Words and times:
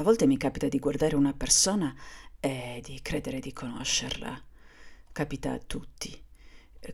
A 0.00 0.02
volte 0.02 0.26
mi 0.26 0.38
capita 0.38 0.66
di 0.66 0.78
guardare 0.78 1.14
una 1.14 1.34
persona 1.34 1.94
e 2.40 2.80
di 2.82 3.00
credere 3.02 3.38
di 3.38 3.52
conoscerla. 3.52 4.42
Capita 5.12 5.52
a 5.52 5.58
tutti. 5.58 6.18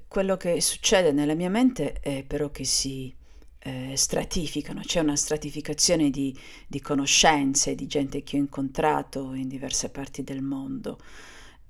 Quello 0.09 0.37
che 0.37 0.61
succede 0.61 1.13
nella 1.13 1.35
mia 1.35 1.49
mente 1.49 2.01
è 2.01 2.25
però 2.25 2.51
che 2.51 2.65
si 2.65 3.15
eh, 3.61 3.93
stratificano, 3.97 4.81
c'è 4.81 4.99
una 4.99 5.15
stratificazione 5.15 6.11
di, 6.11 6.37
di 6.67 6.81
conoscenze, 6.81 7.77
di 7.77 7.87
gente 7.87 8.25
che 8.25 8.39
ho 8.39 8.41
incontrato 8.41 9.35
in 9.35 9.47
diverse 9.47 9.89
parti 9.91 10.25
del 10.25 10.43
mondo. 10.43 10.99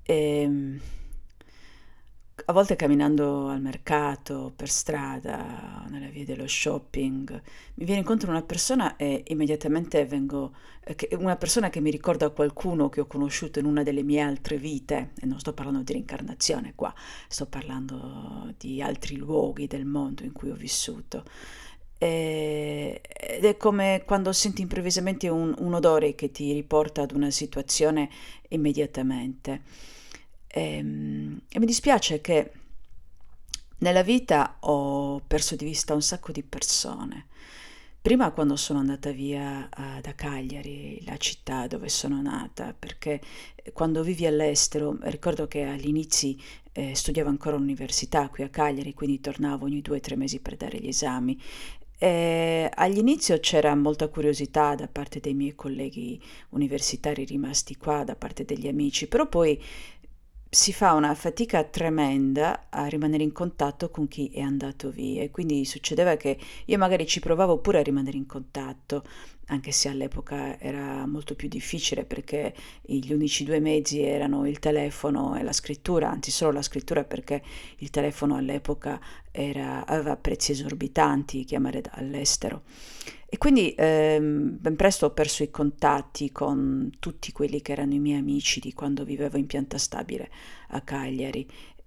E, 0.05 0.81
a 2.45 2.53
volte 2.53 2.77
camminando 2.77 3.49
al 3.49 3.63
mercato, 3.63 4.53
per 4.55 4.69
strada, 4.69 5.85
nelle 5.89 6.11
vie 6.11 6.27
dello 6.27 6.47
shopping, 6.47 7.31
mi 7.75 7.85
viene 7.85 8.01
incontro 8.01 8.31
una 8.31 8.43
persona 8.43 8.97
e 8.97 9.25
immediatamente 9.29 10.05
vengo, 10.05 10.55
eh, 10.85 11.17
una 11.17 11.37
persona 11.37 11.71
che 11.71 11.81
mi 11.81 11.91
ricorda 11.91 12.29
qualcuno 12.29 12.91
che 12.91 13.01
ho 13.01 13.07
conosciuto 13.07 13.59
in 13.59 13.65
una 13.65 13.83
delle 13.83 14.03
mie 14.03 14.21
altre 14.21 14.59
vite, 14.59 15.13
e 15.19 15.27
non 15.27 15.41
sto 15.41 15.55
parlando 15.55 15.83
di 15.83 15.93
reincarnazione 15.95 16.75
qua, 16.75 16.95
sto 17.27 17.47
parlando 17.47 18.53
di 18.59 18.83
altri 18.83 19.17
luoghi 19.17 19.67
del 19.67 19.87
mondo 19.87 20.23
in 20.23 20.33
cui 20.33 20.51
ho 20.51 20.57
vissuto. 20.57 21.25
E- 21.99 23.01
ed 23.03 23.45
è 23.45 23.57
come 23.57 24.03
quando 24.05 24.31
senti 24.33 24.61
improvvisamente 24.61 25.29
un, 25.29 25.55
un 25.59 25.73
odore 25.75 26.15
che 26.15 26.31
ti 26.31 26.53
riporta 26.53 27.01
ad 27.03 27.13
una 27.13 27.31
situazione 27.31 28.11
immediatamente. 28.49 29.63
Ehm, 30.57 31.41
E, 31.49 31.59
mi 31.59 31.67
dispiace 31.67 32.21
che 32.21 32.51
nella 33.79 34.03
vita 34.03 34.57
ho 34.61 35.21
perso 35.21 35.57
di 35.57 35.65
vista 35.65 35.95
un 35.95 36.03
sacco 36.03 36.33
di 36.33 36.43
persone. 36.43 37.27
Prima 38.01 38.31
quando 38.31 38.57
sono 38.57 38.79
andata 38.79 39.11
via 39.11 39.69
eh, 39.69 40.01
da 40.01 40.15
Cagliari, 40.15 41.03
la 41.05 41.17
città 41.17 41.67
dove 41.67 41.89
sono 41.89 42.21
nata, 42.23 42.75
perché 42.79 43.21
quando 43.73 44.03
vivi 44.03 44.27
all'estero, 44.27 44.97
ricordo 45.03 45.49
che 45.49 45.65
agli 45.65 45.89
inizi 45.89 46.39
eh, 46.73 46.95
studiavo 46.95 47.29
ancora 47.29 47.57
all'università 47.57 48.29
qui 48.29 48.45
a 48.45 48.49
Cagliari, 48.49 48.95
quindi 48.95 49.21
tornavo 49.21 49.65
ogni 49.65 49.81
due 49.83 49.97
o 49.97 50.01
tre 50.01 50.17
mesi 50.17 50.41
per 50.41 50.57
dare 50.57 50.79
gli 50.79 50.89
esami. 50.89 51.41
E 51.99 52.71
all'inizio 52.75 53.41
c'era 53.41 53.75
molta 53.75 54.09
curiosità 54.09 54.75
da 54.75 54.87
parte 54.87 55.19
dei 55.19 55.33
miei 55.33 55.55
colleghi 55.55 56.21
universitari 56.51 57.25
rimasti 57.25 57.77
qua, 57.77 58.05
da 58.05 58.15
parte 58.15 58.45
degli 58.45 58.69
amici, 58.69 59.07
però 59.09 59.27
poi 59.27 59.59
si 60.57 60.73
fa 60.73 60.95
una 60.95 61.15
fatica 61.15 61.65
tremenda 61.65 62.69
a 62.71 62.87
rimanere 62.87 63.23
in 63.23 63.31
contatto 63.31 63.91
con 63.91 64.09
chi 64.09 64.31
è 64.33 64.41
andato 64.41 64.89
via. 64.89 65.23
E 65.23 65.31
quindi 65.31 65.67
succedeva 65.67 66.17
che 66.17 66.39
io 66.65 66.79
magari 66.79 67.07
ci 67.07 67.21
provavo 67.21 67.59
pure 67.59 67.81
a 67.81 67.83
rimanere 67.83 68.17
in 68.17 68.25
contatto, 68.25 69.05
anche 69.47 69.71
se 69.71 69.89
all'epoca 69.89 70.59
era 70.59 71.07
molto 71.07 71.35
più 71.35 71.49
difficile 71.49 72.05
perché 72.05 72.55
gli 72.83 73.13
unici 73.13 73.45
due 73.45 73.61
mezzi 73.61 74.01
erano 74.01 74.47
il 74.47 74.59
telefono 74.59 75.37
e 75.37 75.43
la 75.43 75.53
scrittura, 75.53 76.11
anzi 76.11 76.31
solo 76.31 76.53
la 76.53 76.63
scrittura 76.63 77.05
perché 77.05 77.43
il 77.79 77.91
telefono 77.91 78.37
all'epoca 78.37 79.01
era- 79.31 79.87
aveva 79.87 80.17
prezzi 80.17 80.53
esorbitanti 80.53 81.45
chiamare 81.45 81.81
dall'estero. 81.81 82.63
E 83.29 83.39
quindi 83.39 83.75
ehm, 83.77 84.57
ben 84.61 84.77
presto 84.77 85.07
ho 85.07 85.11
perso 85.11 85.43
i 85.43 85.51
contatti 85.51 86.31
con 86.31 86.91
tutti 87.01 87.33
quelli 87.33 87.61
che 87.61 87.73
erano 87.73 87.95
i 87.95 87.99
miei 87.99 88.19
amici 88.21 88.61
di 88.61 88.73
quando 88.73 89.05
vivevo 89.05 89.37
in 89.37 89.47
pianta 89.47 89.79
stabile 89.79 90.31
a 90.69 90.81
Cagliari. 90.81 91.47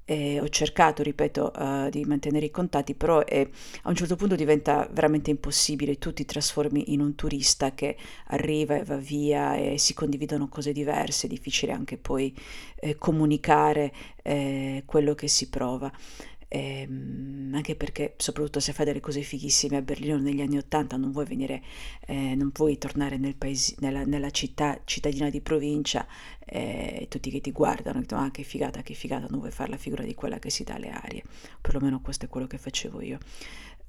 E 0.09 0.39
ho 0.39 0.49
cercato, 0.49 1.03
ripeto, 1.03 1.53
eh, 1.53 1.89
di 1.91 2.03
mantenere 2.03 2.47
i 2.47 2.49
contatti, 2.49 2.95
però 2.95 3.21
eh, 3.21 3.47
a 3.83 3.89
un 3.89 3.95
certo 3.95 4.15
punto 4.15 4.33
diventa 4.33 4.89
veramente 4.91 5.29
impossibile. 5.29 5.99
Tu 5.99 6.13
ti 6.13 6.25
trasformi 6.25 6.93
in 6.93 6.99
un 6.99 7.13
turista 7.13 7.75
che 7.75 7.95
arriva 8.29 8.75
e 8.75 8.83
va 8.83 8.95
via 8.95 9.53
e 9.55 9.77
si 9.77 9.93
condividono 9.93 10.47
cose 10.49 10.71
diverse, 10.71 11.27
è 11.27 11.29
difficile 11.29 11.73
anche 11.73 11.97
poi 11.97 12.35
eh, 12.77 12.95
comunicare 12.97 13.93
eh, 14.23 14.81
quello 14.87 15.13
che 15.13 15.27
si 15.27 15.47
prova. 15.47 15.91
Ehm, 16.51 17.51
anche 17.53 17.75
perché, 17.75 18.15
soprattutto 18.17 18.59
se 18.59 18.73
fai 18.73 18.85
delle 18.85 18.99
cose 18.99 19.21
fighissime 19.21 19.77
a 19.77 19.81
Berlino 19.81 20.17
negli 20.17 20.41
anni 20.41 20.57
Ottanta, 20.57 20.97
non 20.97 21.11
vuoi 21.11 21.25
venire, 21.25 21.61
eh, 22.07 22.33
non 22.35 22.51
puoi 22.51 22.77
tornare 22.77 23.17
nel 23.17 23.35
paesi- 23.35 23.75
nella, 23.79 24.03
nella 24.03 24.31
città 24.31 24.81
cittadina 24.83 25.29
di 25.29 25.41
provincia 25.41 26.07
eh, 26.45 27.05
tutti 27.09 27.29
che 27.29 27.41
ti 27.41 27.51
guardano 27.51 27.99
dicono: 28.01 28.21
Ah, 28.21 28.31
che 28.31 28.43
figata, 28.43 28.81
che 28.81 28.93
figata, 28.95 29.27
non 29.29 29.39
vuoi 29.39 29.51
fare 29.51 29.69
la 29.69 29.77
figura 29.77 30.03
di 30.03 30.15
quella 30.15 30.39
che 30.39 30.49
si 30.49 30.63
dà 30.63 30.75
alle 30.75 30.89
arie. 30.89 31.23
Perlomeno 31.61 32.01
questo 32.01 32.25
è 32.25 32.29
quello 32.29 32.47
che 32.47 32.57
facevo 32.57 33.01
io. 33.01 33.19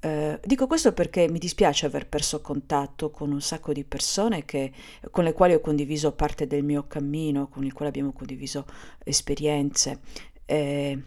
Eh, 0.03 0.39
dico 0.43 0.65
questo 0.67 0.93
perché 0.93 1.29
mi 1.29 1.37
dispiace 1.39 1.85
aver 1.85 2.07
perso 2.07 2.41
contatto 2.41 3.11
con 3.11 3.31
un 3.31 3.41
sacco 3.41 3.71
di 3.71 3.83
persone 3.83 4.45
che- 4.45 4.71
con 5.11 5.23
le 5.23 5.33
quali 5.33 5.53
ho 5.53 5.59
condiviso 5.61 6.13
parte 6.13 6.47
del 6.47 6.63
mio 6.63 6.87
cammino, 6.87 7.47
con 7.47 7.63
il 7.65 7.73
quale 7.73 7.89
abbiamo 7.89 8.11
condiviso 8.11 8.65
esperienze. 9.03 9.99
Eh, 10.45 10.97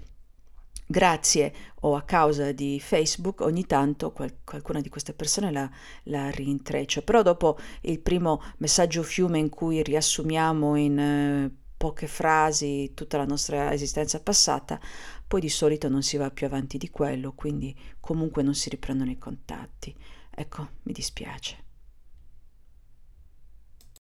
grazie 0.87 1.53
o 1.81 1.95
a 1.97 2.03
causa 2.03 2.53
di 2.53 2.81
Facebook, 2.81 3.41
ogni 3.41 3.67
tanto 3.67 4.13
qual- 4.13 4.39
qualcuna 4.45 4.81
di 4.81 4.89
queste 4.89 5.13
persone 5.13 5.51
la, 5.51 5.71
la 6.05 6.31
rintreccio, 6.31 7.03
però 7.03 7.23
dopo 7.23 7.59
il 7.83 8.01
primo 8.01 8.43
messaggio 8.59 9.03
fiume 9.03 9.39
in 9.39 9.49
cui 9.49 9.83
riassumiamo 9.83 10.77
in 10.77 10.99
eh, 10.99 11.51
poche 11.77 12.07
frasi 12.07 12.93
tutta 12.95 13.19
la 13.19 13.27
nostra 13.27 13.73
esistenza 13.73 14.21
passata, 14.21 14.81
poi 15.27 15.41
di 15.41 15.51
solito 15.51 15.89
non 15.89 16.03
si 16.03 16.17
va 16.17 16.31
più 16.31 16.47
avanti 16.47 16.79
di 16.79 16.91
quello, 16.91 17.33
quindi 17.33 17.77
comunque 18.01 18.43
non 18.43 18.55
si 18.55 18.71
riprendono 18.71 19.11
i 19.11 19.19
contatti. 19.19 19.95
Ecco, 20.31 20.69
mi 20.83 20.93
dispiace. 20.93 21.64